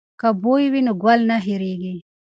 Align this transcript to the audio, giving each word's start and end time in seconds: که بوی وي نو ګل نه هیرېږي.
که 0.19 0.27
بوی 0.41 0.63
وي 0.71 0.81
نو 0.87 0.93
ګل 1.03 1.19
نه 1.29 1.37
هیرېږي. 1.45 1.95